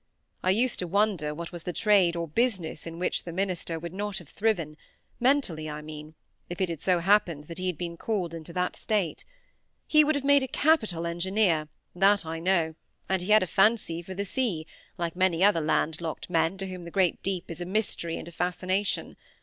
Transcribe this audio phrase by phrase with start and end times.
[0.41, 3.93] I used to wonder what was the trade or business in which the minister would
[3.93, 4.75] not have thriven,
[5.19, 6.15] mentally I mean,
[6.49, 9.23] if it had so happened that he had been called into that state.
[9.85, 12.73] He would have made a capital engineer, that I know;
[13.07, 14.65] and he had a fancy for the sea,
[14.97, 18.27] like many other land locked men to whom the great deep is a mystery and
[18.27, 19.17] a fascination.